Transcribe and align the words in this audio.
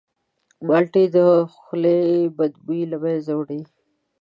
مالټې 0.67 1.03
د 1.15 1.17
خولې 1.61 1.99
بدبویي 2.37 2.85
له 2.91 2.97
منځه 3.03 3.31
وړي. 3.35 3.61